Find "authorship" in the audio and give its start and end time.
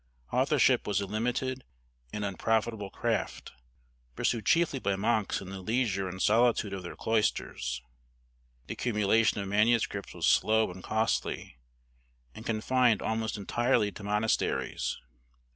0.31-0.87